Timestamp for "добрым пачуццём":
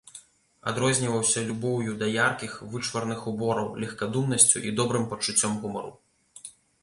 4.83-5.53